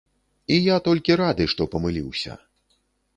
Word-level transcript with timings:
І 0.53 0.55
я 0.67 0.77
толькі 0.87 1.17
рады, 1.21 1.47
што 1.53 1.67
памыліўся. 1.75 2.39